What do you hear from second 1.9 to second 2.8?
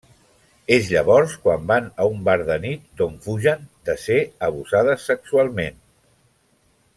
a un bar de